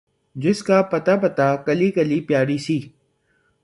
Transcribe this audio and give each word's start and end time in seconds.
جس 0.35 0.63
کا 0.63 0.81
پتا 0.91 1.15
پتا، 1.17 1.55
کلی 1.65 1.91
کلی 1.91 2.19
پیاری 2.27 2.57
سی 2.57 2.79